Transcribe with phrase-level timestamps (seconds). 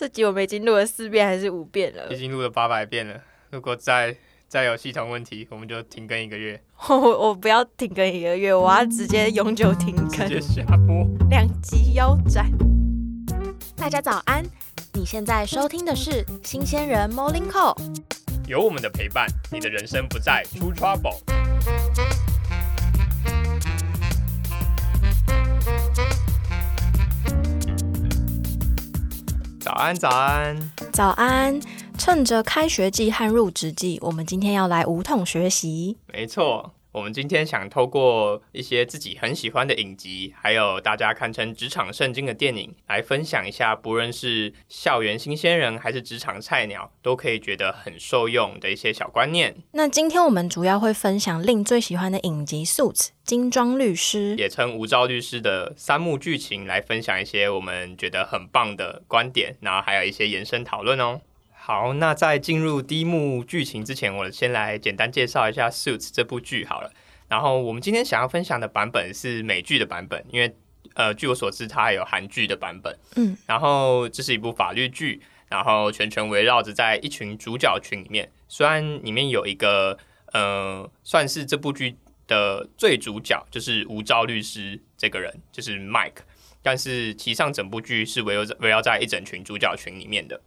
[0.00, 2.16] 这集我们已经录了四遍还是五遍了已？
[2.16, 3.20] 经录了八百遍了。
[3.50, 4.16] 如果再
[4.48, 11.06] 再有系统问题，我们就停更一个月， 我我不要停更一个月，我要直接永久停更直，接下播。
[11.28, 12.50] 两集腰斩。
[13.76, 14.42] 大家早安！
[14.94, 17.76] 你现在收听的是新鲜人 Morning Call。
[18.48, 21.18] 有我们的陪伴，你的人生不再出 trouble。
[29.70, 30.72] 早安，早安。
[30.92, 31.60] 早安！
[31.96, 35.96] 趁着开学季和入职季，我们今天要来无痛学习。
[36.12, 52.94] 没错，我们今天想透过一些自己很喜欢的影集，还有大家堪称职场圣经的电影，来分享一下，不论是校园新鲜人还是职场菜鸟，都可以觉得很受用的一些小观念，那今天我们主要会分享令最喜欢的影集《Suits》
[53.24, 54.34] 精装律师。
[54.36, 61.20] 也称无照律师的三幕剧情，来分享一些我们觉得很棒的观点，然后还有一些延伸讨论哦。
[61.70, 66.92] 好，那在进入第一幕剧情之前，我先来简单介绍一下《Suits》这部剧好了。
[67.28, 70.52] 然后我们今天想要分享的版本是美剧的版本，因为
[70.94, 72.98] 呃，据我所知，它还有韩剧的版本。
[73.14, 79.96] 嗯，然后这是一部法律剧，然后全程围绕着在一群主角群里面，虽然里面有一个
[80.32, 81.94] 呃，算是这部剧
[82.26, 86.22] 的最主角，就是无照律师这个人，就是 Mike，
[86.62, 90.40] 但是其实上整部剧是围绕围绕在一整群主角群里面的。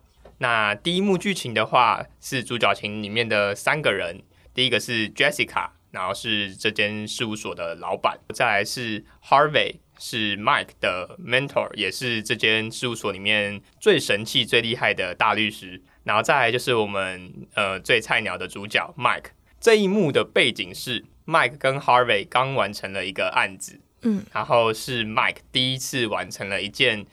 [0.44, 4.22] 那第一幕剧情的话，是主角群里面的三个人，
[4.53, 19.31] 第一个是 Jessica，然后是这间事务所的老板，再来是 Harvey，是 Mike 的 mentor，也是这间事务所里面最神气、最厉害的大律师，然后再来就是我们呃最菜鸟的主角 Mike。
[19.61, 27.05] 这一幕的背景是 Mike 跟 Harvey 刚完成了一个案子，嗯，然后是 Mike 第一次完成了一件，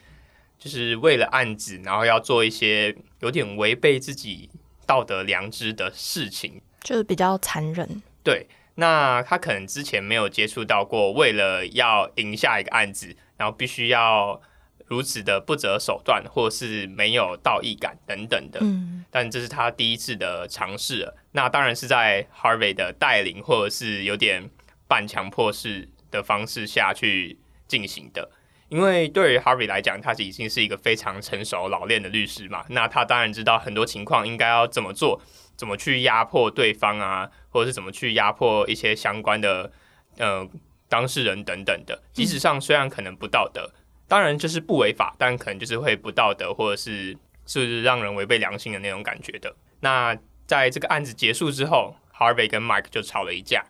[0.60, 4.50] 就是为了案子，然后要做一些有点违背自己
[4.86, 6.60] 道德良知的事情。
[6.82, 8.02] 就是比较残忍。
[8.22, 14.40] 对，那他可能之前没有接触到过，为了要赢下一个案子，然后必须要
[14.86, 18.60] 如此的不择手段，或是没有道义感等等的。
[18.62, 21.16] 嗯，但这是他第一次的尝试了。
[21.32, 24.50] 那当然是在 Harvey 的带领，或者是有点
[24.86, 28.30] 半强迫式的方式下去进行的。
[28.70, 35.20] 因为对于 Harvey 来讲，他已经是一个非常成熟老练的律师嘛，那他当然知道很多情况应该要怎么做，
[35.56, 39.70] 怎么去压迫对方啊，或者是怎么去压迫一些相关的
[40.18, 40.48] 呃
[40.88, 42.00] 当事人等等的。
[42.12, 43.72] 即使上虽然可能不道德，
[44.06, 49.56] 当然就是不违法，但可能就是会不道德，或者是是让人违背良心的那种感觉的。
[49.80, 50.16] 那
[50.46, 53.64] 在这个案子结束之后，Harvey 跟 Mike 就吵了一架，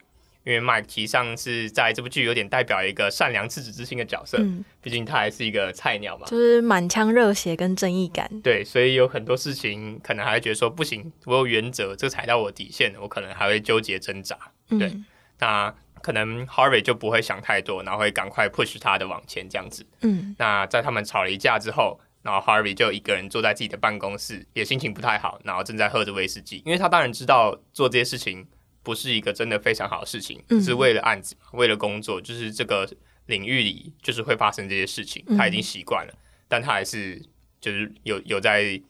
[0.44, 6.26] 因为 Mike 其实上是在这部剧有点代表一个善良赤子之心的角色，嗯，毕竟他还是一个菜鸟嘛。
[6.26, 8.28] 就是满腔热血跟正义感。
[8.42, 14.36] 对，所以有很多事情可能还会觉得说不行，我有原则，这踩到我底线，我可能还会纠结挣扎。
[14.68, 15.04] 对嗯
[15.38, 19.84] 那可能 Harvey 就不会想太多，然后会赶快 push 他的往前这样子。
[20.00, 28.46] 嗯那在他们吵了一架之后，然后 Harvey 就一个人坐在自己的办公室，也心情不太好，然后正在喝着威士忌，因为他当然知道做这些事情
[28.82, 32.88] 不是一个真的非常好的事情，嗯是为了案子嘛，为了工作，就是这个
[33.26, 36.14] 领域里就是会发生这些事情，他已经习惯了，
[36.48, 37.20] 但他还是
[37.60, 38.80] 就是有有在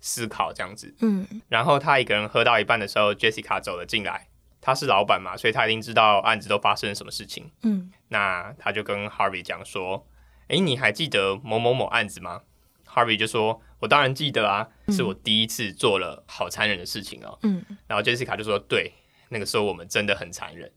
[0.00, 0.94] 思考这样子。
[1.00, 4.28] 嗯然后他一个人喝到一半的时候，Jessica 走了进来，
[4.60, 7.50] 他是老板嘛，所以他一定知道案子都发生了什么事情。
[7.62, 10.06] 嗯那他就跟 Harvey 讲说
[10.48, 12.42] ：“诶，你还记得某某某案子吗
[12.86, 17.38] ？”Harvey 就说：“我当然记得啊，是我第一次做了好残忍的事情哦。
[17.42, 18.92] 嗯然后 Jessica 就说：“对，
[19.30, 20.70] 那个时候我们真的很残忍。”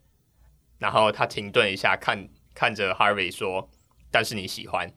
[0.80, 3.70] 然后他停顿一下，看看着 Harvey 说
[4.10, 4.92] ：“但是你喜欢。”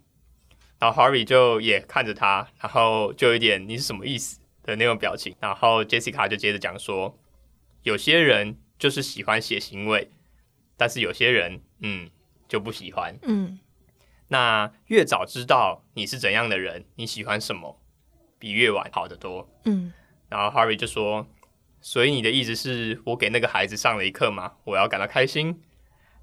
[0.79, 5.35] 然后 Harvey 就也看着他，然后就有点你是什么意思的那种表情。
[5.41, 7.19] 然后 Jessica 就接着讲说
[7.83, 10.11] ：“有些人就是喜欢写行为，
[10.77, 12.11] 但是有些人，嗯，
[12.49, 13.19] 就不喜欢。
[13.23, 13.59] 嗯
[14.29, 17.81] 那越早知道你是怎样的人，你喜欢什么，
[18.41, 19.49] 比越晚好得多。
[19.65, 19.93] 嗯
[20.29, 21.27] 然后 Harvey 就说
[21.87, 24.55] ：“所以你的意思是我给那个孩子上了一课吗？
[24.65, 25.63] 我要感到开心？”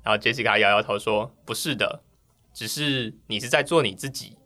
[0.04, 2.04] 然后 Jessica 摇摇头说：“不是的，
[2.54, 4.38] 只是你是在做你自己。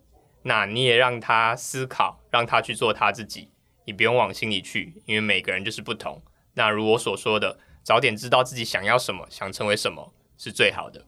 [0.44, 3.50] 那你也让他思考，让他去做他自己。
[3.84, 6.22] 你不用往心里去，因为每个人就是不同。
[6.54, 11.04] 那如我所说的，早点知道自己想要什么，想成为什么，是最好的。”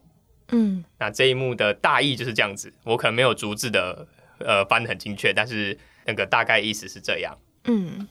[0.50, 4.08] 嗯那这一幕的大意就是这样子，我可能没有逐字的
[4.40, 7.38] 呃翻得很精确，但是那个大概意思是这样。
[7.66, 8.08] 嗯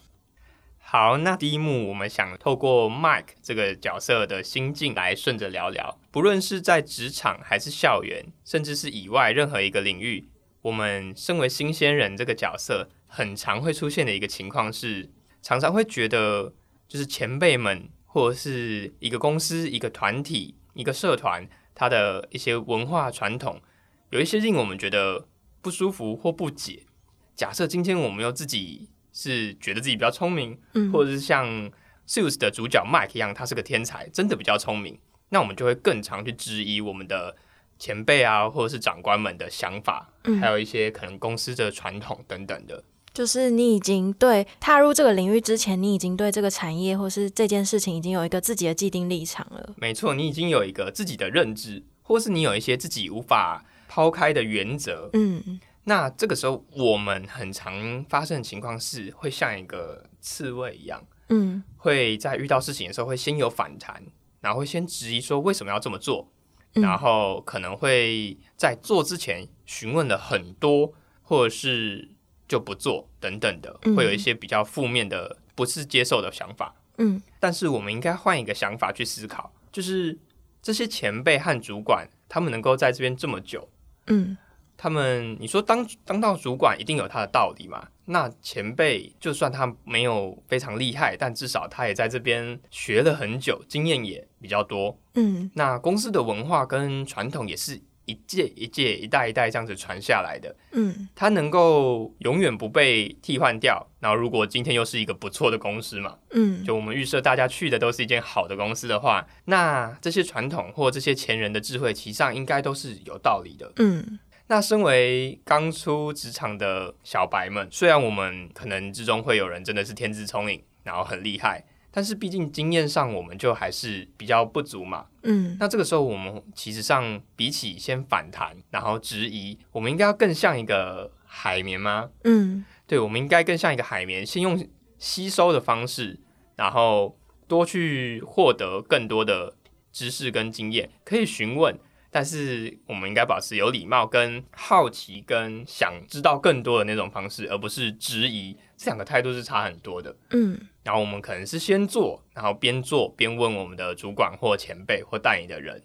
[0.91, 10.27] 好，那第一幕我们想透过 Mike 这个角色的心境来顺着聊聊，不论是在职场还是校园，甚至是以外任何一个领域，
[10.63, 15.12] 我们身为新鲜人这个角色，很常会出现的一个情况是，
[15.44, 16.56] 常常会觉得
[16.88, 23.62] 就是前辈们或者是一个公司、一个团体、一个社团，它的一些文化传统，
[24.09, 25.27] 有一些令我们觉得
[25.62, 26.88] 不舒服或不解。
[27.36, 28.89] 假设今天我们又自己
[29.21, 31.45] 是觉得自己比较聪明，嗯或者是像
[32.07, 34.98] 《Suits》的主角 Mike 一样，他是个天才，真的比较聪明，
[35.30, 37.36] 那我们就会更常去质疑我们的
[37.77, 42.83] 前辈啊，或者是长官们的想法，嗯还有一些可能公司的传统等等的。
[43.12, 49.74] 就是你已经对踏入这个领域之前，你已经对这个产业或是这件事情已经有一个自己的既定立场了。
[49.77, 55.10] 没错，你已经有一个自己的认知，或是你有一些自己无法抛开的原则。
[55.13, 61.63] 嗯那这个时候，我们很常发生的情况是，会像一个刺猬一样，嗯。
[61.77, 64.03] 会在遇到事情的时候会先有反弹，
[64.39, 66.31] 然后会先质疑说为什么要这么做，
[66.75, 66.83] 嗯。
[66.83, 70.94] 然后可能会在做之前询问了很多，
[71.24, 72.07] 或者是
[72.47, 73.95] 就不做等等的，嗯。
[73.95, 76.75] 会有一些比较负面的不是接受的想法。
[77.00, 77.19] 嗯。
[77.39, 80.15] 但是我们应该换一个想法去思考，就是
[80.62, 83.68] 这些前辈和主管，他们能够在这边这么久，
[84.06, 84.38] 嗯
[84.81, 87.86] 他们你说当当到主管一定有他的道理嘛？
[88.06, 94.98] 那前辈就算他没有非常厉害，但至少他也在这边学了很久，经验也比较多。
[95.16, 103.86] 嗯那公司的文化跟传统也是一届一届、一代一代这样子传下来的，嗯它能够永远不被替换掉。
[104.00, 113.70] 然后如果今天又是一个不错的公司嘛，嗯就我们预设大家去的都是一间好的公司的话，那这些传统或这些前人的智慧，其实上应该都是有道理的。
[113.75, 114.18] 嗯
[114.51, 125.06] 那身为刚出职场的小白们，虽然我们可能之中会有人真的是天资聪颖，然后很厉害，但是毕竟经验上我们就还是比较不足嘛。
[125.22, 132.10] 嗯那这个时候，我们其实上比起先反弹，然后质疑，我们应该要更像一个海绵吗？
[132.24, 134.68] 嗯对，我们应该更像一个海绵，先用
[134.98, 136.19] 吸收的方式，
[136.56, 137.16] 然后
[137.48, 139.54] 多去获得更多的
[139.92, 141.78] 知识跟经验，可以询问，
[142.12, 148.58] 但是我们应该保持有礼貌、跟好奇、跟想知道更多的那种方式，而不是质疑。
[148.76, 150.16] 这两个态度是差很多的。
[150.32, 155.84] 嗯然后我们可能是先做，然后边做边问我们的主管或前辈或带你的人，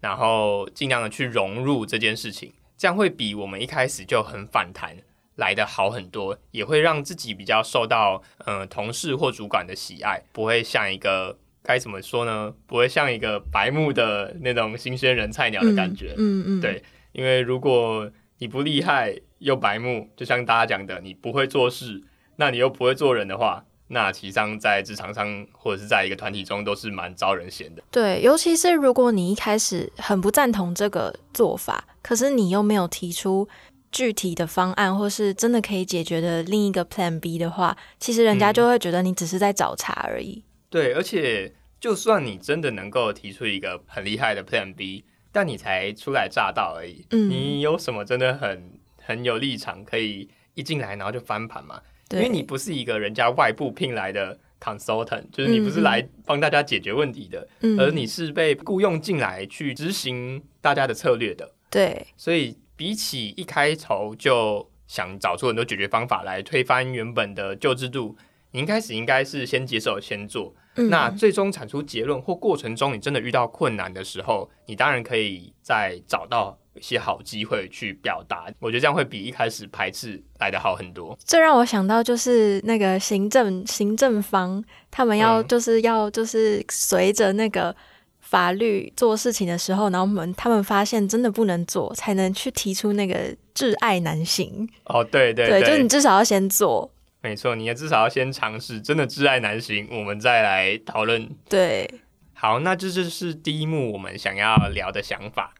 [0.00, 4.96] 然后尽量的去融入这件事情，这样会比我们一开始就很反弹
[5.36, 12.54] 来的好很多，也会让自己比较受到呃同事或主管的喜爱，不会像一个该怎么说呢？
[12.68, 16.14] 不会像一个白目的那种新鲜人菜鸟的感觉。
[16.16, 16.80] 嗯嗯对
[17.10, 18.08] 因为如果
[18.38, 22.00] 你不厉害又白目，就像大家讲的，你不会做事，
[22.36, 27.82] 那你又不会做人的话，那其实上在职场上或者是在一个团体中都是蛮招人嫌的。
[27.90, 33.48] 对，尤其是如果你一开始很不赞同这个做法，可是你又没有提出
[33.90, 40.44] 具体的方案，或是真的可以解决的另一个 Plan B 的话，其实人家嗯就会觉得你只是在找茬而已。
[40.68, 47.28] 对，而且就算你真的能够提出一个很厉害的 Plan B，但你才初来乍到而已，嗯。
[47.28, 51.80] 你有什么真的很很有立场可以一进来然后就翻盘吗？
[52.10, 57.78] 因，为你不是一个人家外部聘来的 consultant，就是你不是来帮大家解决问题的，嗯。
[57.78, 61.52] 而你是被雇佣进来去执行大家的策略的。
[61.68, 68.16] 对，所以比起一开头就想找出很多解决方法来推翻原本的旧制度，
[68.56, 70.54] 你一开始应该是先接受、先做。
[70.78, 78.46] 嗯那最终产出结论或过程中，你真的遇到困难的时候，你当然可以再找到一些好机会去表达。
[78.60, 81.18] 我觉得这样会比一开始排斥来的好很多。
[81.22, 87.74] 这让我想到就是那个行政行政方，他们要嗯就是要就是随着那个
[88.20, 94.68] 法律做事情的时候，然后我们他们发现真的不能做，才能去提出那个挚爱难行。
[94.84, 96.90] 哦，对对对，就是你至少要先做。
[97.26, 101.92] 没错，你也至少要先尝试，真的挚爱难行，我们再来讨论对，
[102.34, 105.52] 好，那这就是第一幕我们想要聊的想法。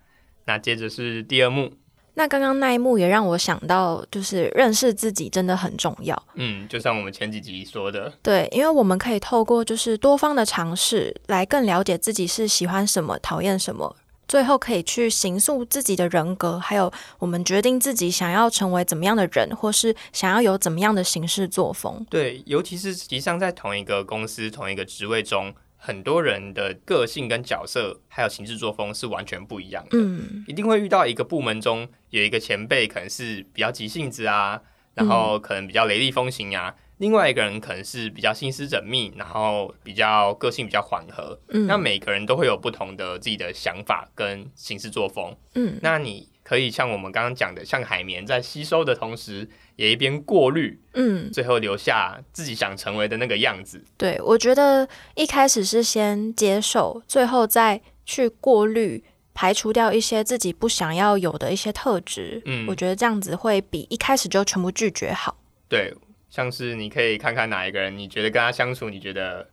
[0.44, 1.72] 那接着是第二幕，
[2.14, 6.22] 那刚刚那一幕也让我想到，就是认识自己真的很重要。
[6.34, 13.96] 嗯，就像我们前几集说的，对，因为我们可以透过就是多方的尝试，来更了解自己是喜欢什么、讨厌什么，
[14.28, 22.04] 最后可以去形塑自己的人格，还有我们决定自己想要成为怎么样的人，或是想要有怎么样的行事作风。
[22.10, 29.90] 对，尤其是实际上在同一个公司、同一个职位中，很多人的个性跟角色还有行事作风是完全不一样的。
[29.92, 34.60] 嗯一定会遇到一个部门中有一个前辈可能是比较急性子啊，
[34.94, 41.38] 然后可能比较雷厉风行啊，另外一个人可能是比较心思缜密，然后比较个性比较缓和。
[41.48, 45.36] 嗯，那每个人都会有不同的自己的想法跟行事作风。
[45.54, 53.84] 嗯那你可以像我们刚刚讲的，像海绵在吸收的同时，也一边过滤，嗯，最后留下自己想成为的那个样子。
[53.98, 59.02] 对，我觉得一开始是先接受，最后再去过滤，
[59.34, 62.40] 排除掉一些自己不想要有的一些特质。
[62.46, 65.36] 嗯我觉得这样子会比一开始就全部拒绝好。
[65.68, 65.92] 对，
[66.36, 69.48] 像是你可以看看哪一个人，你觉得跟他相处你觉得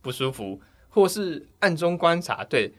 [0.00, 2.44] 不舒服，或是暗中观察。
[2.44, 2.72] 对，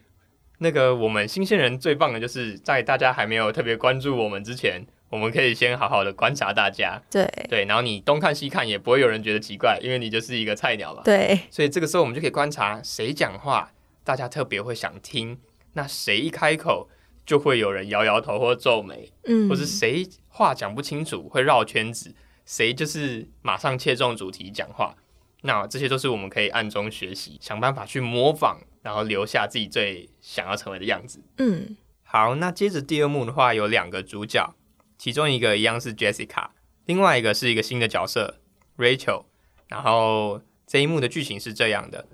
[0.60, 6.98] 那个我们新鲜人最棒的就是在大家还没有特别关注我们之前，我们可以先好好的观察大家。
[7.10, 11.02] 对对，然后你东看西看也不会有人觉得奇怪，因为你就是一个菜鸟嘛。
[11.04, 13.70] 对，所以这个时候我们就可以观察谁讲话，
[14.02, 15.36] 大家特别会想听；
[15.74, 16.88] 那谁一开口，
[17.26, 22.14] 就会有人摇摇头或皱眉，嗯，或是谁话讲不清楚会绕圈子，
[22.50, 24.96] 谁就是马上切中主题讲话。
[25.42, 31.22] 那这些都是我们可以暗中学习，想办法去模仿，然后留下自己最想要成为的样子。
[31.38, 34.56] 嗯好，那接着第二幕的话，有两个主角，
[34.98, 36.48] 其中一个一样是 Jessica，
[36.86, 38.40] 另外一个是一个新的角色
[38.76, 39.26] Rachel。
[39.68, 42.08] 然后这一幕的剧情是这样的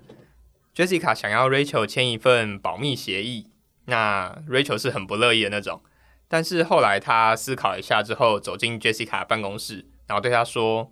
[0.75, 3.49] ：Jessica 想要 Rachel 签一份保密协议，
[3.85, 5.81] 那 Rachel 是很不乐意的那种。
[6.27, 10.91] 但是后来他思考一下之后，走进 Jessica 办公室，然后对他说：“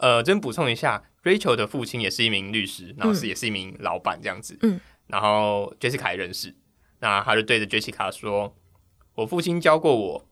[0.00, 4.58] 呃，这边补充一下，Rachel 的父亲也是一名律师，然后是也是一名老板这样子。
[4.62, 6.54] 嗯，然后 Jessica 也认识。
[6.98, 8.54] 那他就对着 Jessica 说
[9.14, 10.28] ：“我父亲教过我，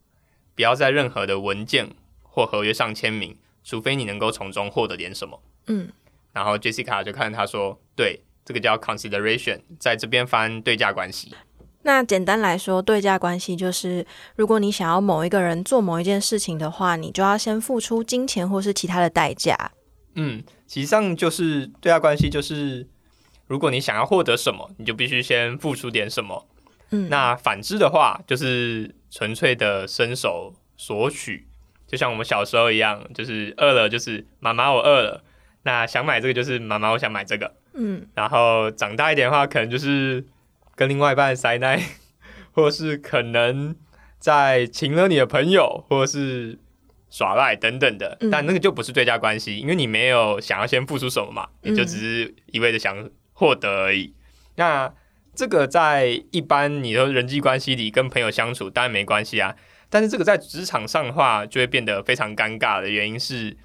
[0.55, 1.91] 不要在任何的文件
[2.23, 5.43] 或合约上签名，除非你能够从中获得点什么。
[5.67, 5.91] 嗯，”
[6.33, 11.35] 然后 Jessica 就看他说：“对，这个叫 consideration，在这边翻对价关系。
[11.85, 19.73] 那简单来说，对价关系就是，如果你想要某一个人做某一件事情的话，你就要先付出金钱或是其他的代价。
[20.15, 22.87] 嗯，实际上就是对价关系，就是
[23.47, 26.47] 如果你想要获得什么，你就必须先付出点什么。
[26.91, 31.47] 嗯，那反之的话，就是纯粹的伸手索取，
[31.87, 35.23] 就像我们小时候一样，就是饿了就是妈妈我饿了，
[35.65, 37.55] 那想买这个就是妈妈我想买这个。
[37.77, 40.25] 嗯然后长大一点的话，可能就是
[40.75, 41.83] 跟另外一半塞奶，
[42.53, 43.75] 或是可能
[44.19, 46.59] 在请了你的朋友，或是
[47.11, 48.17] 耍赖等等的。
[48.21, 54.15] 嗯但那个就不是最佳关系，因为你没有想要先付出什么嘛，嗯你就只是一味的想获得而已。
[54.57, 54.93] 那
[55.35, 59.57] 这个在一般你的人际关系里跟朋友相处当然没关系啊，
[59.91, 63.57] 但是这个在职场上的话就会变得非常尴尬的原因是，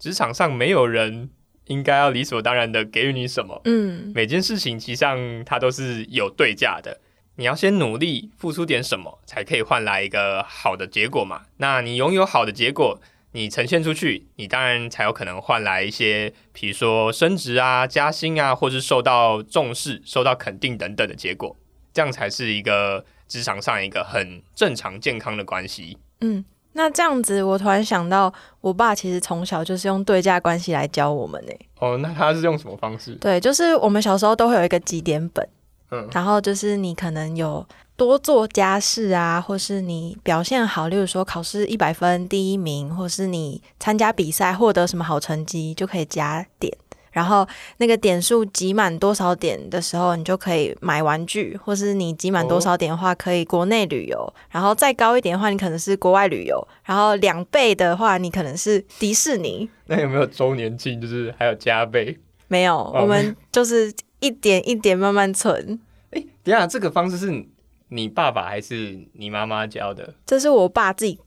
[0.00, 1.30] 职场上没有人
[1.66, 7.00] 应该要理所当然的给予你什么，嗯每件事情其实上它都是有对价的，
[7.36, 11.42] 你要先努力付出点什么，才可以换来一个好的结果嘛。
[11.58, 13.00] 那你拥有好的结果，
[13.32, 21.56] 你呈现出去，你当然才有可能换来一些，比如说升职啊、加薪啊，或是受到重视、受到肯定等等的结果，
[21.92, 25.96] 这样才是一个职场上一个很正常健康的关系。
[26.20, 26.44] 嗯。
[26.74, 31.52] 那这样子，我突然想到，我爸其实从小就是用对价关系来教我们呢。
[31.78, 33.14] 哦，那他是用什么方式？
[33.16, 35.46] 对，就是我们小时候都会有一个几点本，
[35.90, 46.76] 嗯然后就是你可能有多做家事啊，或是你表现好，例如说考试一百分第一名，或是你参加比赛获得什么好成绩，就可以加点。
[47.12, 54.34] 然后那个点数集满多少点的时候，你就可以买玩具，或是你集满多少点的话，可以国内旅游。
[54.50, 56.66] 然后再高一点的话，你可能是国外旅游。
[56.84, 59.68] 然后两倍的话，你可能是迪士尼。
[59.86, 61.00] 那有没有周年庆？
[61.00, 62.18] 就是还有加倍？
[62.48, 65.78] 没有，我们就是一点一点慢慢存。
[66.12, 67.44] 哎，等一下这个方式是
[67.88, 70.14] 你爸爸还是你妈妈教的？
[70.26, 71.18] 这是我爸自己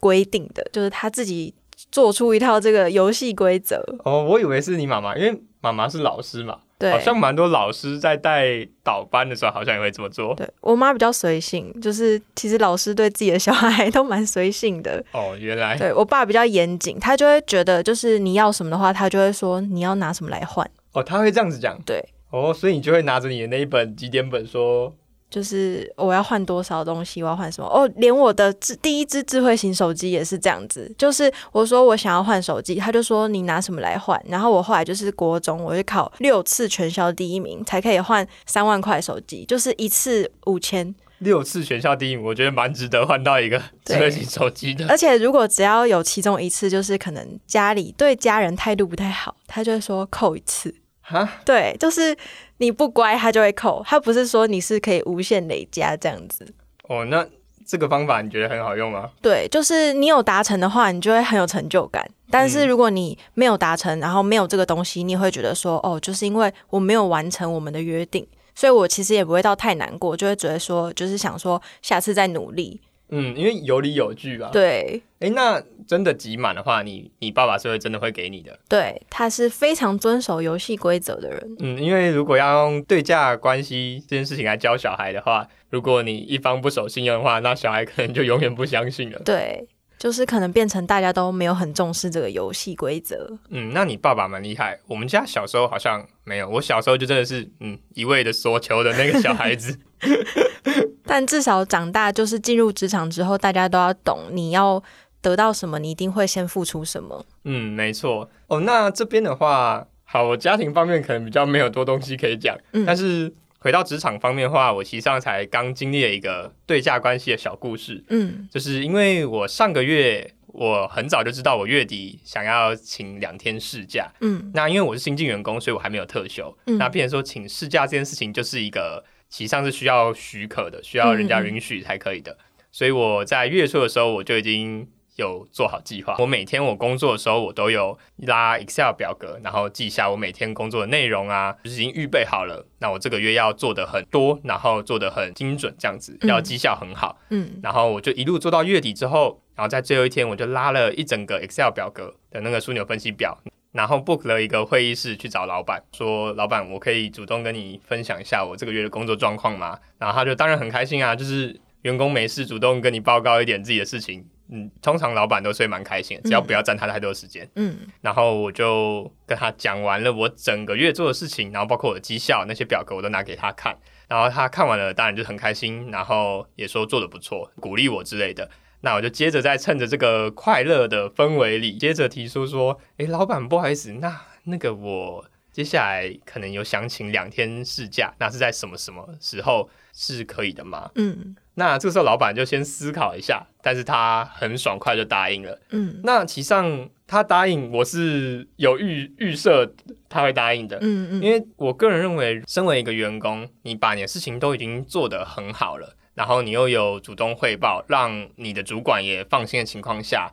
[0.00, 1.54] 规定的，就是他自己
[1.90, 3.82] 做出一套这个游戏规则。
[4.04, 10.34] 哦，我以为是你妈妈，因为妈妈是老师嘛，对，好像蛮多老师在带导班的时候，好像也会这么做。
[10.34, 15.02] 对我妈比较随性，就是其实老师对自己的小孩都蛮随性的。
[15.12, 20.68] 哦，原来对我爸比较严谨，他就会觉得就是你要什么的话，他就会说你要拿什么来换。
[20.92, 21.80] 哦，他会这样子讲。
[21.86, 24.94] 对，哦，所以你就会拿着你的那一本几点本说，
[25.34, 27.90] 就是我要换多少东西，我要换什么哦。
[27.96, 34.16] 连我的智第一只智慧型手机也是这样子，就是我说我想要换手机，他就说你拿什么来换。
[34.28, 40.94] 然后我后来就是国中，我就考六次全校第一名，才可以换三万块手机，就是一次五千。
[41.18, 44.86] 六次全校第一名，我觉得蛮值得换到一个智慧型手机的。
[44.86, 50.72] 而且如果只要有其中一次，就是可能家里对家人态度不太好，他就会说扣一次。
[51.06, 52.16] 哈，对，就是
[52.58, 53.82] 你不乖，他就会扣。
[53.86, 56.46] 他不是说你是可以无限累加这样子。
[56.88, 57.26] 哦，那
[57.66, 59.10] 这个方法你觉得很好用吗？
[59.22, 62.06] 对，就是你有达成的话，你就会很有成就感。
[62.30, 72.80] 但是嗯如果你没有达成，然后没有这个东西，你会觉得说，哦，就是因为我没有完成我们的约定，所以我其实也不会到太难过，就会觉得说，就是想说下次再努力。
[73.16, 74.50] 嗯，因为有理有据吧。
[74.52, 78.58] 对哎，那真的集满的话，你你爸爸是会真的会给你的。
[78.68, 81.56] 对，他是非常遵守游戏规则的人。
[81.60, 89.18] 嗯，因为如果要用对价关系这件事情来教小孩的话，如果你一方不守信用的话，那小孩可能就永远不相信了。
[89.24, 89.66] 对，
[89.98, 93.38] 就是可能变成大家都没有很重视这个游戏规则。
[93.50, 94.78] 嗯，那你爸爸蛮厉害。
[94.88, 99.78] 我们家小时候好像没有，我小时候就真的是嗯一味的索求的那个小孩子。
[101.06, 104.82] 但至少长大就是进入职场之后，大家都要懂，你要
[105.20, 107.24] 得到什么，你一定会先付出什么。
[107.44, 108.28] 嗯，没错。
[108.46, 118.02] 哦，那这边的话，好，我家庭方面可能比较没有多东西可以讲，嗯但是回到职场方面的话，我其实上才刚经历了一个对价关系的小故事。
[118.08, 126.54] 嗯就是因为我上个月我很早就知道我月底想要请两天事假，嗯那因为我是新进员工，所以我还没有特休。
[126.66, 132.36] 嗯那变成说请事假这件事情就是一个其实上是需要许可的，需要人家允许才可以的。
[132.70, 136.16] 所以我在月初的时候我就已经有做好计划。
[136.18, 142.66] 我每天我工作的时候，我都有拉 Excel 表格，然后记下我每天工作的内容啊，就是已经预备好了。
[142.80, 147.16] 那我这个月要做的很多，然后做的很精准，这样子嗯要绩效很好。
[147.30, 153.38] 嗯然后我就一路做到月底之后，然后在最后一天我就拉了一整个 Excel 表格的那个枢纽分析表，
[153.74, 159.76] 然后 book 了一个会议室去找老板，说老板，我可以主动跟你分享一下我这个月的工作状况吗？
[159.98, 164.24] 然后他就当然很开心啊，就是员工没事主动跟你报告一点自己的事情。
[164.48, 167.48] 嗯，通常老板都是会蛮开心的，只要不要占他太多时间。
[167.56, 173.76] 嗯然后我就跟他讲完了我整个月做的事情，然后包括我的绩效那些表格我都拿给他看，
[174.06, 178.48] 然后他看完了，当然就很开心，然后也说做的不错，鼓励我之类的。
[178.84, 195.58] 那我就接着再趁着这个快乐的氛围里，接着提出说：“诶，老板，不好意思，那那个我接下来可能有想请两天事假，那是在什么什么时候是可以的吗？”嗯那这个时候老板就先思考一下，但是他很爽快就答应了。
[195.70, 199.72] 嗯那其实上他答应，我是有预预设
[200.08, 210.32] 他会答应的，嗯嗯，因为我个人认为，身为一个员工，你把你的事情都已经做得很好了，然后你又有主动汇报，让你的主管也放心的情况下，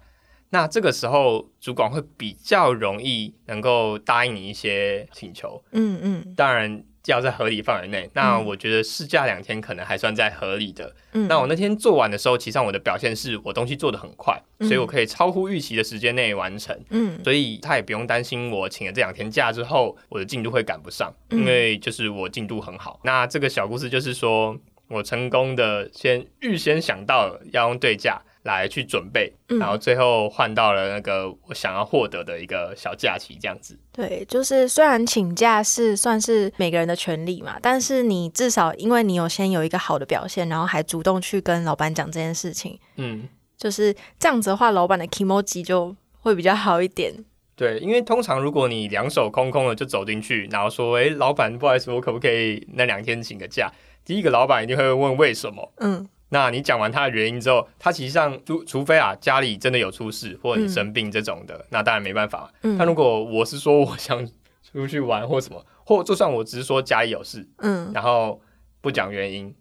[0.50, 6.84] 那这个时候主管会比较容易能够答应你一些请求，嗯嗯当然。
[7.08, 10.96] 要在合理范围内，那我觉得试驾两天可能还算在合理的。
[11.14, 16.80] 嗯，那我那天做完的时候，其实上我的表现是我东西做的很快，嗯所以我可以超乎预期的时间内完成。
[16.92, 23.00] 嗯所以他也不用担心我请了这两天假之后，我的进度会赶不上，嗯因为就是我进度很好。
[23.04, 24.56] 那这个小故事就是说
[24.92, 33.78] 我成功的先预先想到了要用对价来去准备，嗯然后最后换到了那个我想要获得的一个小假期，这样子。
[33.92, 47.14] 对，就是虽然请假是算是每个人的权利嘛，但是你至少因为你有先有一个好的表现，然后还主动去跟老板讲这件事情，嗯，就是这样子的话，老板的 emoji 就会比较好一点。
[47.54, 53.72] 对，因为通常如果你两手空空的就走进去，然后说：“诶，老板，不好意思，我可不可以那两天请个假？”
[54.06, 55.74] 第一个老板一定会问为什么。
[55.78, 62.50] 嗯那你讲完他的原因之后，他其实上除除非啊家里真的有出事或者你生病这种的，那当然没办法。
[62.64, 64.26] 嗯但如果我是说我想
[64.64, 68.40] 出去玩或什么，或就算我只是说家里有事，嗯然后
[68.80, 69.54] 不讲原因，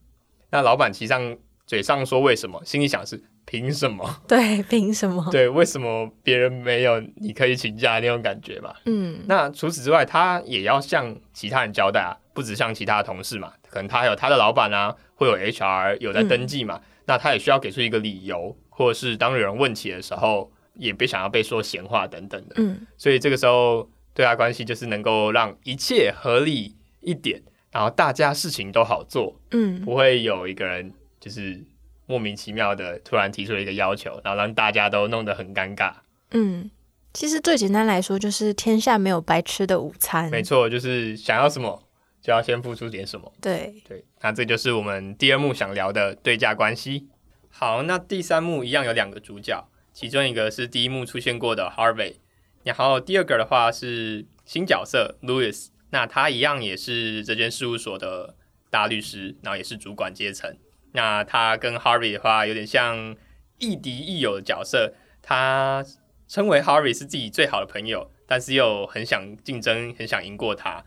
[0.50, 4.22] 那老板其实上嘴上说为什么，心里想是凭什么？
[4.28, 5.26] 对，凭什么？
[5.32, 8.72] 对，为什么别人没有你可以请假那种感觉嘛？
[8.84, 22.56] 嗯那除此之外，他也要向其他人交代啊，不只向其他的同事嘛，可能他还有他的老板啊，会有 HR 有在登记嘛，那他也需要给出一个理由，或者是当有人问起的时候，也别想要被说闲话等等的。
[22.58, 31.64] 嗯所以这个时候对他关系就是能够让一切合理一点，然后大家事情都好做，嗯不会有一个人就是
[32.06, 35.92] 莫名其妙的突然提出了一个要求，然后让大家都弄得很尴尬。
[36.32, 36.70] 嗯。
[37.12, 40.30] 其实最简单来说，就是天下没有白吃的午餐。
[40.30, 41.82] 没错，就是想要什么
[42.20, 43.32] 就要先付出点什么。
[43.40, 47.08] 对，对，那这就是我们第二幕想聊的对价关系。
[47.48, 52.16] 好，那第三幕一样有两个主角，其中一个是第一幕出现过的 Harvey，
[52.62, 58.36] 然后第二个的话是新角色 Louis，那他一样也是这间事务所的
[58.70, 60.56] 大律师，然后也是主管阶层。
[60.92, 63.16] 那他跟 Harvey 的话有点像
[63.58, 65.84] 亦敌亦友的角色，他
[66.28, 70.84] 称为 Harvey 是自己最好的朋友，但是又很想竞争，很想赢过他。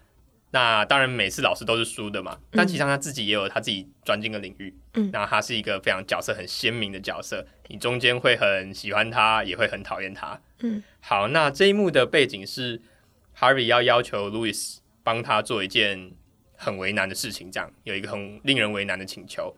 [0.56, 2.38] 那当然，每次老师都是输的嘛。
[2.52, 4.72] 但其实他自己也有他自己专精的领域。
[4.94, 10.40] 嗯那他是一个非常角色很鲜明的角色，你中间会很喜欢他，也会很讨厌他。
[10.60, 12.80] 嗯，好，那这一幕的背景是
[13.36, 16.12] Harvey 要要求 Louis 帮他做一件
[16.56, 19.58] 很为难的事情，这样有一个很令人为难的请求。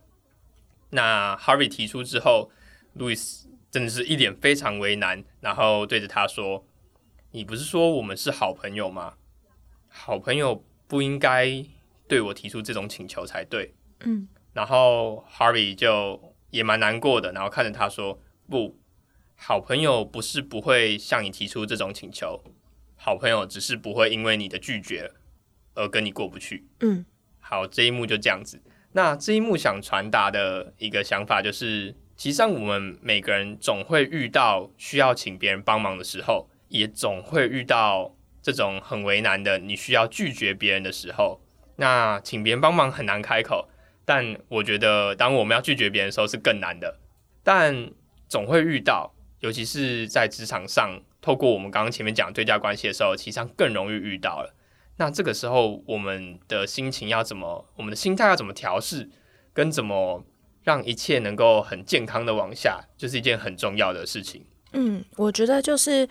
[0.91, 2.49] 那 Harvey 提出之后
[2.97, 6.65] ，Louis 真的是一脸非常为难，然后对着他说
[7.31, 9.15] ：“你不是说我们是好朋友吗？
[9.89, 11.65] 好朋友不应该
[12.08, 18.19] 对我提出这种请求才对。”嗯，然后 Harvey 就也蛮难过的，然后看着他说
[18.50, 18.78] ：“不
[19.36, 22.43] 好朋友不是不会向你提出这种请求，
[22.95, 25.12] 好朋友只是不会因为你的拒绝
[25.74, 27.06] 而跟你过不去。”嗯，
[27.39, 28.62] 好，这一幕就这样子。
[28.93, 38.14] 那这一幕想传达的一个想法就是，其实上我们每个人总会遇到需要请别人帮忙的时候，也总会遇到
[38.45, 41.41] 这种很为难的，你需要拒绝别人的时候。
[41.77, 43.67] 那请别人帮忙很难开口，
[44.05, 46.99] 但我觉得当我们要拒绝别人的时候是更难的。
[47.43, 47.89] 但
[48.29, 54.53] 总会遇到，尤其是在职场上，透过我们刚刚前面讲对价关系的时候，其实上更容易遇到了。
[54.97, 59.10] 那这个时候，我们的心情要怎么，我们的心态要怎么调试，
[59.53, 60.23] 跟怎么
[60.63, 64.45] 让一切能够很健康的往下，就是一件很重要的事情。
[64.71, 66.05] 嗯，我觉得就是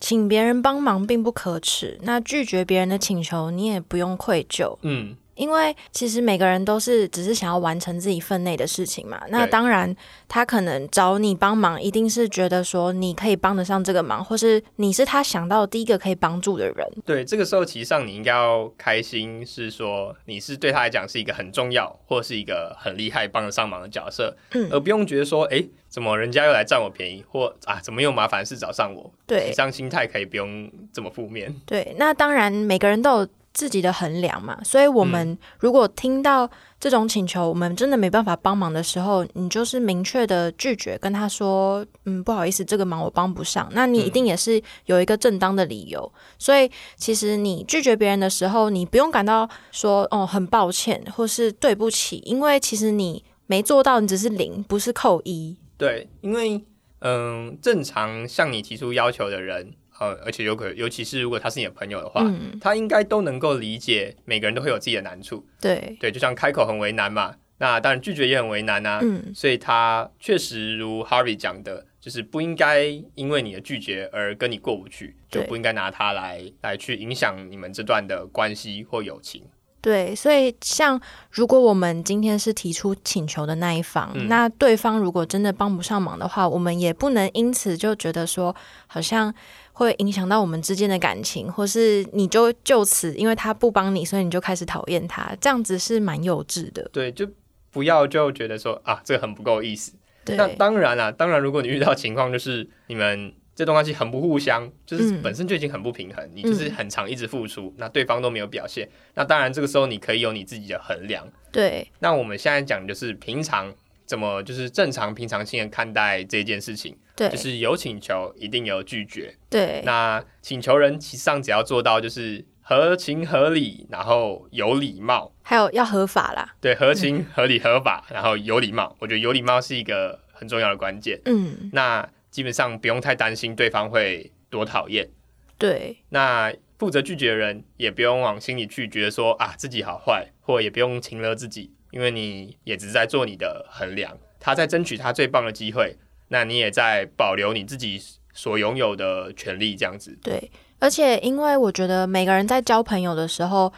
[0.00, 4.78] 请别人帮忙并不可耻，那拒绝别人的请求，你也不用愧疚。
[4.80, 9.18] 嗯，因为其实每个人都是只是想要完成自己分内的事情嘛。
[9.30, 9.96] 那当然，
[10.28, 16.86] 他可能找你帮忙，一定是觉得说你可以帮得上这个忙，或是你是他想到第一个可以帮助的人。
[17.06, 29.10] 对，这个时候其实上你应该要开心，是说你是对他来讲是一个很重要，或是一个很厉害、帮得上忙的角色，嗯而不用觉得说，诶，怎么人家又来占我便宜，或啊，怎么又麻烦事找上我？
[29.26, 31.54] 对这样心态可以不用这么负面。
[31.64, 43.68] 对，那当然每个人都有自己的衡量嘛，所以我们如果听到这种请求，我们真的没办法帮忙的时候，你就是明确的拒绝，跟他说，嗯，不好意思，这个忙我帮不上。
[43.72, 55.56] 那你一定也是有一个正当的理由，所以其实你拒绝别人的时候，你不用感到说，哦，很抱歉或是对不起，因为其实你没做到，你只是零，不是扣一。
[55.76, 56.62] 对，因为
[57.00, 65.46] 嗯，正常向你提出要求的人，呃，而且有可，尤其是如果他是你的朋友的话，嗯，他应该都能够理解，每个人都会有自己的难处。
[65.60, 69.00] 对，对，就像开口很为难嘛，那当然拒绝也很为难啊。
[69.02, 72.84] 嗯，所以他确实如 Harvey 讲的，就是不应该
[73.14, 79.42] 因为你的拒绝而跟你过不去，就不应该拿他来来去影响你们这段的关系或友情。
[79.82, 88.54] 对，所以像如果我们今天是提出请求的那一方，嗯那对方如果真的帮不上忙的话，我们也不能因此就觉得说
[88.86, 89.34] 好像
[89.80, 96.86] 会影响到我们之间的感情，或是你就就此因为他不帮你，所以你就开始讨厌他，这样子是蛮幼稚的。
[96.92, 97.26] 对，就
[97.70, 99.94] 不要就觉得说啊，这个很不够意思。
[100.22, 111.26] 对，那当然啦，当然如果你遇到情况就是你们这段关系很不互相，就是嗯本身就已经很不平衡，你就是很长一直付出，那对方都没有表现，那当然这个时候你可以有你自己的衡量。
[111.50, 113.72] 对，那我们现在讲的就是平常
[114.10, 119.32] 怎么就是正常平常心的看待这件事情，对，就是有请求一定有拒绝。
[119.48, 126.56] 对，那请求人其实上只要做到就是合情合理，然后有礼貌，还有要合法啦。
[126.60, 128.96] 对，合情合理合法，然后有礼貌。
[128.98, 131.20] 我觉得有礼貌是一个很重要的关键。
[131.26, 135.08] 嗯，那基本上不用太担心对方会多讨厌。
[135.56, 145.96] 对，那负责拒绝的人也不用往心里去觉得说啊自己好坏，或也不用情了自己，因为你也只是在做你的衡量，他在争取他最棒的机会，
[146.28, 148.00] 那你也在保留你自己
[148.32, 150.18] 所拥有的权利，这样子。
[150.22, 153.72] 对，而且因为我觉得每个人在交朋友的时候，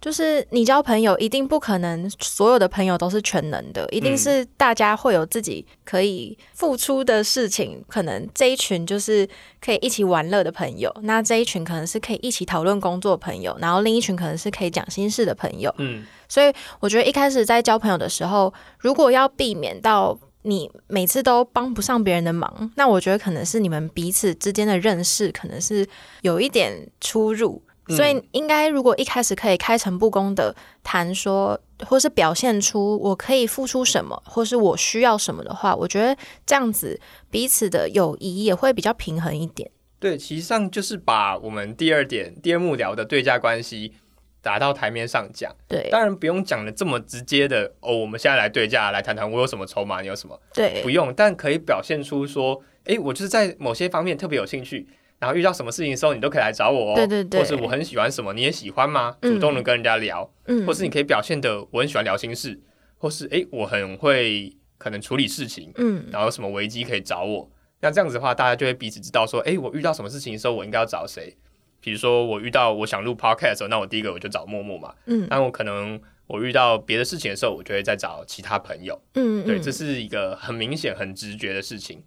[0.00, 7.84] 就是你交朋友一定不可能所有的朋友都是全能的，一定嗯是大家会有自己可以付出的事情。
[7.86, 9.28] 可能这一群就是
[9.60, 15.74] 可以一起玩乐的朋友，那这一群可能是可以一起讨论工作的朋友，然后另一群可能是可以讲心事的朋友。
[15.76, 25.86] 嗯，所以我觉得一开始在交朋友的时候，如果要避免到你每次都帮不上别人的忙，那我觉得可能是你们彼此之间的认识可能是
[26.22, 27.60] 有一点出入。
[27.90, 37.00] 嗯所以应该如果一开始可以开诚布公的谈说，或是表现出我可以付出什么，或是我需要什么的话，我觉得这样子
[37.30, 39.70] 彼此的友谊也会比较平衡一点。
[39.98, 43.92] 对，其实上就是把我们第二点、第二幕聊的对价关系
[44.40, 45.54] 打到台面上讲。
[45.68, 50.40] 对当然不用讲的这么直接的哦，我们现在来对价，来谈谈我有什么筹码，你有什么。
[50.54, 54.88] 对不用，但可以表现出说，诶，我就是在某些方面特别有兴趣，
[55.20, 56.94] 然后遇到什么事情的时候，你都可以来找我哦。
[56.96, 59.14] 对对对或是我很喜欢什么，你也喜欢吗？
[59.20, 62.58] 嗯主动的跟人家聊，嗯或是你可以表现的我很喜欢聊心事，
[62.96, 67.48] 或是诶，我很会可能处理事情，嗯然后有什么危机可以找我。
[67.82, 71.36] 那这样子的话，大家就会彼此知道说，诶，我遇到什么事情的时候，我应该要找谁。
[71.82, 74.94] 比如说，我遇到我想录 podcast 的时候，那我第一个我就找默默嘛。
[75.06, 79.00] 嗯那我可能我遇到别的事情的时候，我就会再找其他朋友。
[79.14, 82.02] 嗯，对，嗯这是一个很明显、很直觉的事情。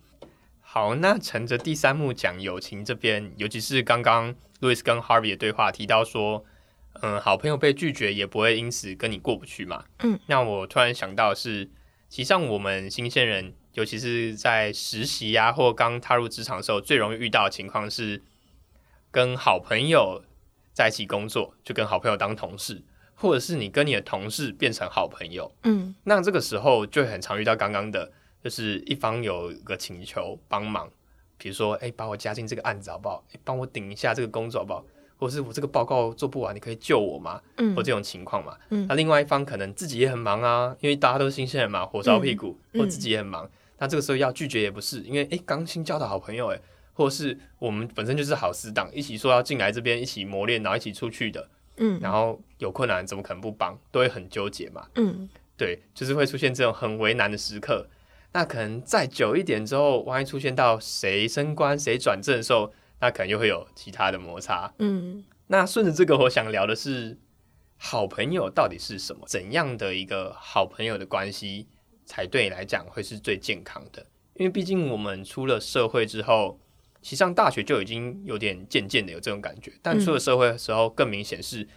[0.74, 6.44] 好，那乘着第三幕讲友情这边，尤其是刚刚 Louis 跟 Harvey 的对话提到说，
[7.04, 9.86] 嗯，好朋友被拒绝也不会因此跟你过不去嘛。
[10.00, 11.70] 嗯，那我突然想到的是，
[12.10, 18.24] 其实像我们新鲜人，尤其是在实习呀、或刚踏入职场的时候，最容易遇到的情况是，
[19.12, 20.24] 跟好朋友
[20.74, 22.82] 在一起工作，就跟好朋友当同事，
[23.14, 25.54] 或者是你跟你的同事变成好朋友。
[25.66, 28.12] 嗯那这个时候就很常遇到刚刚的，
[28.44, 30.90] 就是一方有个请求帮忙，
[31.38, 33.24] 比如说，哎、把我加进这个案子好不好？
[33.34, 34.86] 哎、帮我顶一下这个工作好不好？
[35.18, 37.42] 或者是我这个报告做不完，你可以救我吗？
[37.56, 38.58] 嗯或这种情况嘛。
[38.72, 43.50] 嗯那另外一方可能自己也很忙啊，因为大家都是新鲜人嘛，火烧屁股，嗯或自己也很忙。
[43.78, 46.60] 那这个时候要拒绝也不是，因为哎，刚新交的好朋友哎，
[46.94, 53.80] 或者是我们本身就是好死党，一起说要进来这边一起磨练，然后一起出去的，嗯然后有困难怎么可能不帮？
[53.92, 54.86] 都会很纠结嘛。
[54.96, 57.88] 嗯对，就是会出现这种很为难的时刻。
[58.34, 64.74] 那可能再久一点之后，万一出现到谁升官谁转正的时候，那可能又会有其他的摩擦。
[64.80, 67.18] 嗯那顺着这个，我想聊的是
[67.78, 69.22] 好朋友到底是什么？
[69.28, 71.68] 怎样的一个好朋友的关系
[72.06, 74.06] 才对你来讲会是最健康的？
[74.36, 76.60] 因为毕竟我们出了社会之后，
[77.04, 81.68] 其实上大学就已经有点渐渐的有这种感觉，但出了社会的时候，更明显是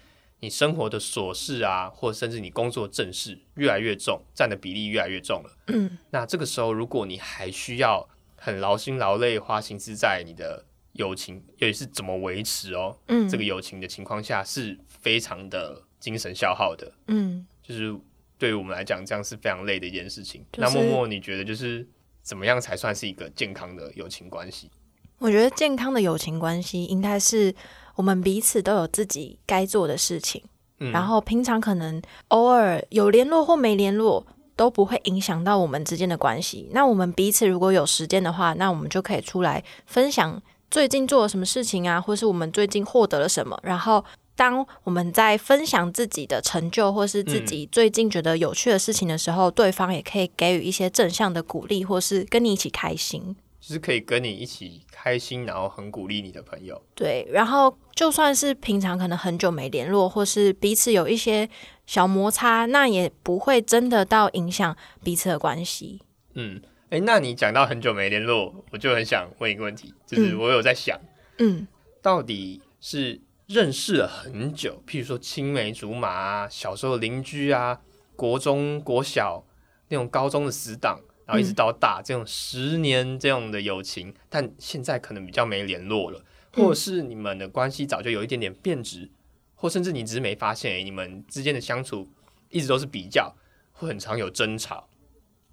[0.40, 5.56] 你生活的琐事啊，或甚至你工作正事越来越重，占的比例越来越重了。
[5.68, 16.92] 嗯那这个时候，如果你还需要很劳心劳累花心思在你的友情，也是怎么维持哦，嗯，这个友情的情况下，是非常的精神消耗的。
[17.08, 17.94] 嗯就是
[18.38, 20.44] 对于我们来讲，这样是非常累的一件事情。
[20.52, 21.88] 就是那默默，你觉得就是
[22.22, 24.70] 怎么样才算是一个健康的友情关系？
[25.18, 27.54] 我觉得健康的友情关系应该是
[27.96, 30.42] 我们彼此都有自己该做的事情，
[30.78, 34.24] 嗯，然后平常可能偶尔有联络或没联络。
[34.58, 36.70] 都不会影响到我们之间的关系。
[36.72, 43.60] 那我们彼此如果有时间的话，那我们就可以出来分享最近做了什么事情啊，或是我们最近获得了什么。
[43.62, 44.02] 然后，
[44.34, 53.36] 当我们在分享自己的成就或是自己最近觉得有趣的事情的时候，对方也可以给予一些正向的鼓励，或是跟你一起开心。
[53.66, 56.80] 就是可以跟你一起开心，然后很鼓励你的朋友。
[56.94, 61.50] 对，然后就算是平常可能很久没联络，或是彼此有一些
[61.84, 66.00] 小摩擦，那也不会真的到影响彼此的关系。
[66.34, 70.96] 嗯，哎，那你讲到很久没联络，我就很想问一个问题，就是嗯我有在想，
[71.38, 71.66] 嗯
[72.00, 77.80] 到底是认识了很久，譬如说青梅竹马啊，小时候的邻居啊，
[78.14, 79.44] 国中、国小
[79.88, 89.10] 那种高中的死党，然后一直到大、这种十年这样的友情，但现在可能比较没联络了，或者是你们的关系早就有一点点变质，
[89.54, 92.08] 或甚至你只是没发现、诶你们之间的相处
[92.48, 93.34] 一直都是比较，
[93.72, 94.88] 会很常有争吵。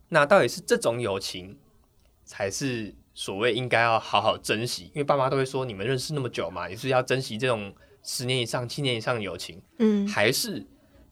[0.09, 1.57] 那到底是这种友情
[2.23, 4.85] 才是所谓应该要好好珍惜？
[4.85, 9.59] 因为爸妈都会说，你们认识那么久嘛，也是要珍惜这种十年以上、七年以上的友情。
[9.79, 10.63] 嗯还是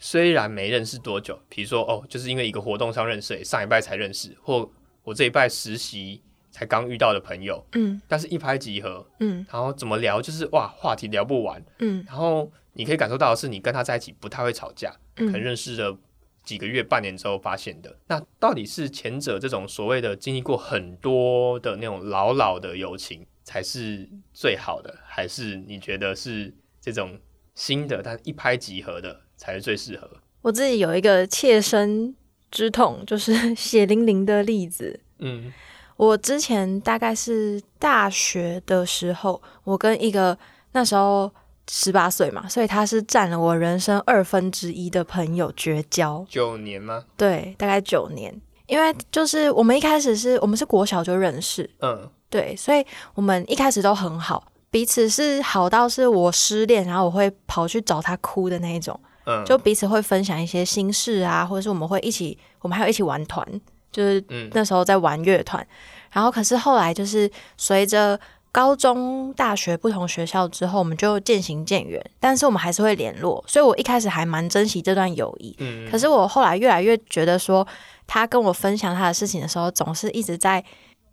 [0.04, 4.68] 虽然没认识多久，比如说哦，就是因为一个活动上认识，上一拜才认识，或
[5.04, 8.02] 我这一拜实习才刚遇到的朋友，嗯。
[8.08, 9.46] 但是一拍即合，嗯。
[9.52, 12.04] 然后怎么聊就是哇，话题聊不完，嗯。
[12.08, 15.96] 然后你可以感受到的是，你跟他在一起不太会吵架，可能嗯认识了
[16.44, 17.96] 几个月、半年之后发现的。
[18.08, 27.20] 那到底是前者这种所谓的经历过很多的那种老老的友情才是最好的，还是你觉得是这种
[27.54, 30.08] 新的但一拍即合的才是最适合？
[30.44, 32.16] 我自己有一个切身
[32.52, 35.00] 之痛，就是 血淋淋的例子。
[35.18, 35.52] 嗯
[35.98, 40.38] 我之前大概是大学的时候，我跟一个
[40.74, 41.32] 那时候
[41.70, 46.24] 十八岁嘛，所以他是占了我人生二分之一的朋友绝交。
[46.30, 47.04] 九年吗？
[47.18, 48.40] 对，大概九年。
[48.68, 63.46] 因为就是我们一开始是我们是国小就认识，嗯对，所以我们一开始都很好，彼此是好到是我失恋，然后我会跑去找他哭的那一种，嗯，就彼此会分享一些心事啊，或者是我们会一起，我们还有一起玩团，
[63.92, 64.50] 就是嗯。
[64.54, 65.66] 那时候在玩乐团，
[66.12, 68.20] 然后可是后来就是随着
[68.52, 75.56] 高中、大学不同学校之后，我们就渐行渐远，但是我们还是会联络，所以我一开始还蛮珍惜这段友谊。
[75.60, 77.66] 嗯，可是我后来越来越觉得说，
[78.08, 80.64] 他跟我分享他的事情的时候，总是一直在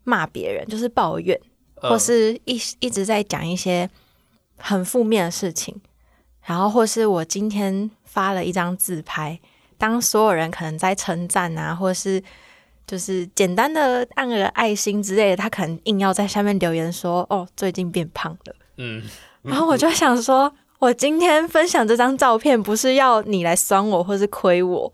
[0.02, 1.38] 骂别人，就是抱怨，
[1.82, 1.90] 嗯。
[1.90, 3.88] 或是一一直在讲一些
[4.56, 5.80] 很负面的事情，
[6.42, 9.38] 然后或是我今天发了一张自拍，
[9.76, 12.20] 当所有人可能在称赞啊，或是
[12.86, 18.54] 就是简单的按个爱心之类的，他可能硬要在下面留言说：“哦，最近变胖了。
[18.78, 19.02] 嗯”
[19.44, 24.90] 然后我就想说：“我今天分享这张照片，不是要你来酸我或是亏我，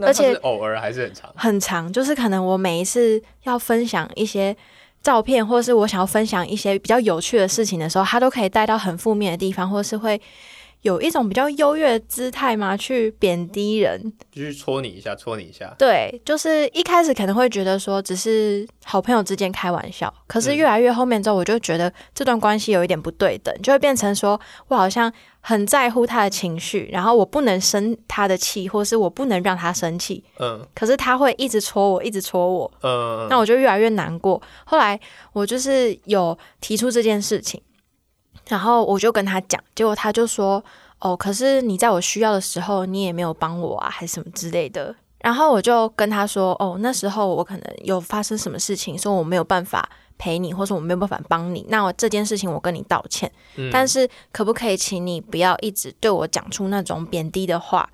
[0.00, 4.56] 而且偶尔还是很长，很长，就是可能我每一次要分享一些
[5.02, 10.20] 照片，或是我想要分享一些比较有趣的事情的时候，他都可以带到很负面的地方，或是会。
[10.86, 12.76] 有一种比较优越的姿态吗？
[12.76, 15.74] 去贬低人，就去戳你一下，戳你一下。
[15.76, 30.22] 对，就是一开始可能会觉得说只是好朋友之间开玩笑，可是越来越后面之后，我就觉得这段关系有一点不对等，就会变成说我好像很在乎他的情绪，然后我不能生他的气，或是我不能让他生气。
[30.38, 30.64] 嗯。
[30.72, 32.72] 可是他会一直戳我，一直戳我。
[32.82, 33.26] 嗯。
[33.28, 34.40] 那我就越来越难过。
[34.64, 34.98] 后来
[35.32, 37.60] 我就是有提出这件事情。
[38.48, 40.62] 然后我就跟他讲，结果他就说
[41.00, 51.66] ：“哦，可是你在我需要的时候，你也没有帮我啊，还是什么之类的。”然后我就跟他说：“哦，那时候我可能有发生什么事情，说我没有办法陪你，或者我没有办法帮你。
[51.68, 53.30] 那我这件事情我跟你道歉，
[53.72, 57.90] 但是可不可以请你不要一直对我讲出那种贬低的话，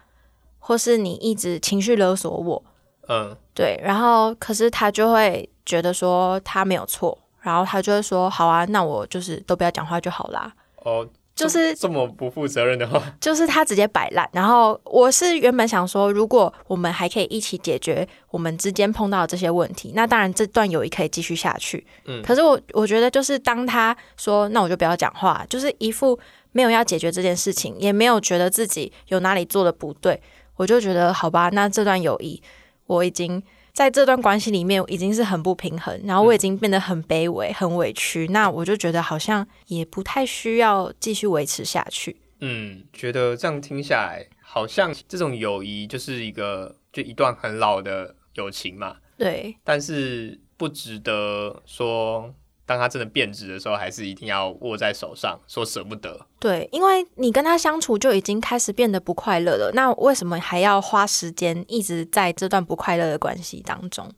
[0.58, 2.62] 或是你一直情绪勒索我？”
[3.08, 3.80] 嗯，对。
[3.82, 7.16] 然后可是他就会觉得说他没有错。
[7.42, 10.52] 然后他就会说：“好啊，那我就是都不要讲话就好啦。”
[10.84, 14.28] 哦，就是这么不负责任的话， 就是他直接摆烂。
[14.32, 21.86] 然后我是原本想说，如果我们还可以一起解决我们之间碰到的这些问题，那当然这段友谊可以继续下去。
[22.04, 26.18] 嗯，可是我我觉得就是当他说“那我就不要讲话”，就是一副
[26.52, 30.20] 没有要解决这件事情，也没有觉得自己有哪里做的不对，
[30.56, 32.40] 我就觉得好吧，那这段友谊
[32.86, 33.42] 我已经。
[33.72, 42.16] 在这段关系里面，已经是很不平衡，然后我已经变得很卑微、很委屈，那我就觉得好像也不太需要继续维持下去。
[42.40, 48.96] 嗯，觉得这样听下来，好像这种友谊就是一个就一段很老的友情嘛。
[49.16, 52.34] 对，但是不值得说。
[52.64, 56.26] 当他真的变质的时候，还是一定要握在手上，说舍不得。
[56.38, 64.08] 对，因为你跟他相处就已经开始变得不快乐了，那为什么还要花时间一直在这段不快乐的关系当中？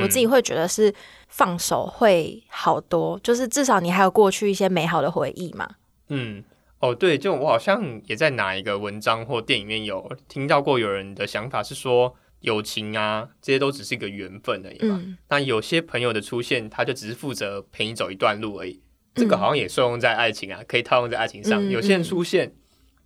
[0.00, 0.94] 我自己会觉得是
[1.28, 5.68] 放手会好多，就是至少你还有过去一些美好的回忆嘛。
[6.08, 6.44] 嗯，
[6.78, 12.14] 哦，对，就我好像也在哪一个文章或电影里面有听到过有人的想法是说。
[12.40, 15.02] 友情啊，这些都只是一个缘分而已嘛。
[15.28, 18.82] 那有些朋友的出现，他就只是负责陪你走一段路而已。
[19.14, 21.68] 这个好像也适用在爱情啊，可以套用在爱情上。
[21.68, 22.54] 有些人出现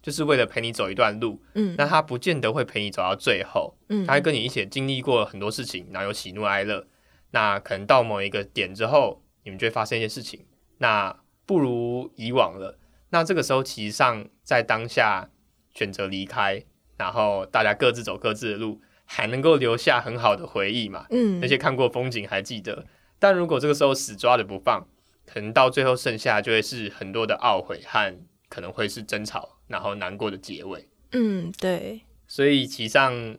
[0.02, 6.86] 就是为了陪你走一段路，嗯，那他不见得会陪你走到最后，嗯，他会跟你一起经历过很多事情，然后有喜怒哀乐。
[7.30, 10.44] 那可能到某一个点之后，你们就会发生一些事情，
[10.78, 12.78] 那不如以往了。
[13.08, 15.30] 那这个时候，其实上在当下
[15.72, 16.62] 选择离开，
[16.98, 18.82] 然后大家各自走各自的路。
[19.04, 21.06] 还能够留下很好的回忆嘛？
[21.10, 22.86] 嗯，那些看过风景还记得。
[23.18, 24.86] 但如果这个时候死抓着不放，
[25.26, 30.88] 可能到最后剩下就会是很多的懊悔和可能会是争吵，然后难过的结尾。
[31.12, 32.00] 嗯，对。
[32.26, 33.36] 所以其上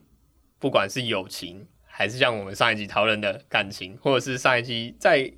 [0.60, 5.34] 不管是友情，还是像我们上一集讨论的感情，或者是上一集在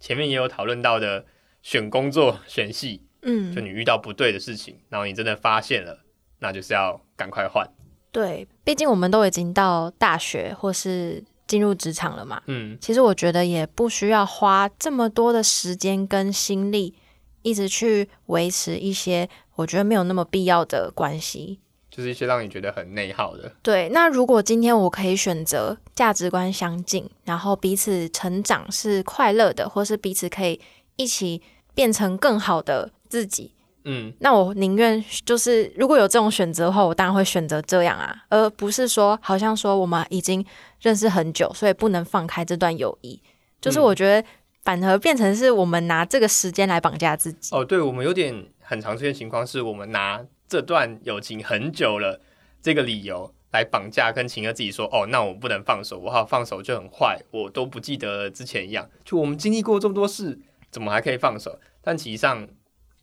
[0.00, 1.24] 前面也有讨论到的
[1.62, 6.04] 选工作、选戏，嗯，就你遇到不对的事情，然后你真的发现了，
[6.40, 7.66] 那就是要赶快换。
[8.10, 12.42] 对，毕竟我们都已经到大学或是进入职场了嘛。
[12.46, 16.94] 嗯，其实我觉得也不需要花这么多的时间跟心力，
[17.42, 23.52] 一直去维持一些我觉得没有那么必要的关系，就是一些让你觉得很内耗的。
[23.62, 30.60] 对，那如果今天我可以选择价值观相近，然后彼此成长是快乐的，或是彼此可以
[30.96, 31.42] 一起
[31.74, 33.52] 变成更好的自己。
[33.90, 40.44] 嗯，那我宁愿就是如果有这种选择的话，我当然会选择这样啊，而不是说好像说我们已经
[40.82, 43.18] 认识很久，所以不能放开这段友谊。
[43.62, 44.28] 就是我觉得
[44.62, 47.56] 反而变成是我们拿这个时间来绑架自己。
[47.56, 52.20] 哦，对，我们有点很常出现情况，是我们拿这段友情很久了
[52.60, 58.86] 这个理由来绑架跟情和自己说，哦，那我不能放手，我好放手就很坏，我都不记得之前一样。
[59.02, 60.38] 就我们经历过这么多事，
[60.70, 61.58] 怎么还可以放手？
[61.80, 62.46] 但其实上。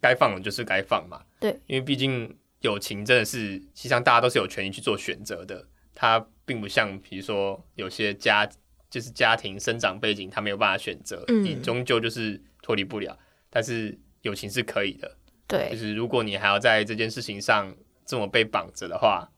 [0.01, 5.67] 该放的就是该放嘛，对，因为毕竟友情真的是，实际上大家都是有权利去做选择的。
[5.93, 8.47] 它并不像，比如说有些家
[8.89, 13.17] 就是家庭生长背景，他没有办法选择，你终究就是脱离不了。
[13.49, 15.17] 但是友情是可以的，
[15.47, 17.73] 对，就是如果你还要在这件事情上
[18.05, 19.31] 这么被绑着的话，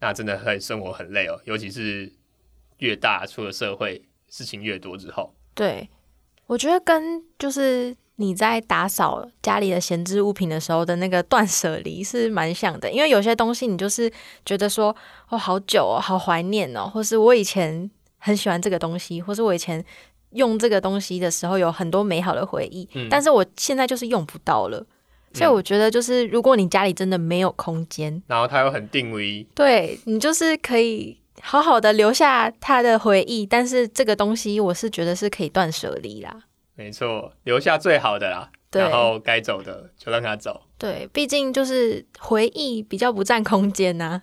[0.00, 1.40] 那真的会生活很累哦。
[1.44, 2.12] 尤其是
[2.78, 5.88] 越大出了社会，事情越多之后，对，
[6.46, 7.96] 我觉得跟就是。
[8.16, 14.10] 你在打扫家里的闲置物品的时候的那个断舍离是蛮像的，因为有些东西你就是
[14.44, 14.94] 觉得说
[15.28, 19.84] 哦好久哦，好怀念哦，或是我以前很喜欢这个东西，或是我以前
[20.30, 24.84] 用这个东西的时候有很多美好的回忆，但是我现在就是用不到了。
[25.34, 36.34] 所以我觉得，就是如果你家里真的没有空间，然后它又很定位，对你就是可以好好的留下它的回忆，但是这个东西我是觉得是可以断舍离啦。
[36.76, 40.62] 没错，留下最好的啦，然后该走的就让他走。
[40.78, 44.22] 对，毕竟就是回忆比较不占空间呐、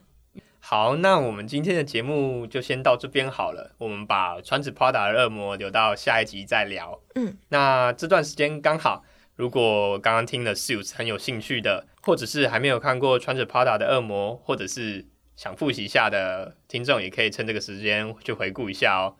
[0.60, 3.76] 好，那我们今天的节目就先到这边好了。
[3.80, 7.02] 我们把穿子 Prada 的恶魔留到下一集再聊。
[7.16, 9.04] 嗯，那这段时间刚好，
[9.36, 19.16] 如果刚刚听了 Suits 很有兴趣的，或者是还没有看过穿着 Prada 的恶魔，或者是想复习一下的听众，也可以趁这个时间去回顾一下哦。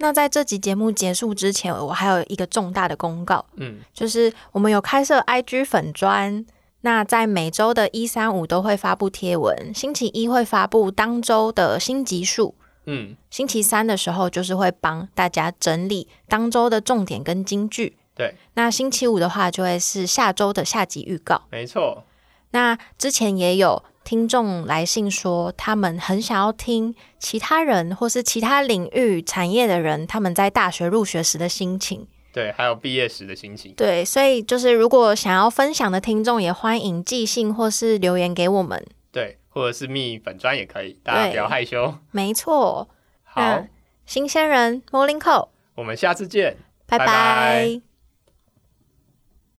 [0.00, 6.44] 那在这集节目结束之前，我还有一个重大的公告，嗯，就是我们有开设 IG 粉砖，
[6.80, 12.54] 那在每周的一三五都会发布贴文，星期一会发布当周的新集数，
[12.86, 17.98] 嗯，星期三的时候就是会帮大家整理当周的重点跟金句。
[18.14, 21.42] 对，那星期五的话就会是下周的下集预告。
[21.50, 22.04] 没错。
[22.52, 32.06] 那之前也有听众来信说，他们很想要听其他人或是其他领域产业的人他们在大学入学时的心情。
[32.32, 33.74] 对，还有毕业时的心情。
[33.74, 38.84] 对，所以就是如果想要分享的听众，也欢迎寄信或是留言给我们。
[39.10, 41.92] 对，或者是密粉砖也可以，大家不要害羞。
[42.12, 42.88] 没错，
[43.24, 43.66] 好，
[44.06, 46.56] 新鲜人 Morning Call，我们下次见。
[46.86, 47.89] 拜拜拜拜